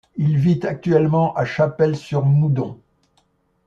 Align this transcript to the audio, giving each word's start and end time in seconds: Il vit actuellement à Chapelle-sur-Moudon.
Il 0.17 0.35
vit 0.39 0.61
actuellement 0.63 1.35
à 1.35 1.45
Chapelle-sur-Moudon. 1.45 2.79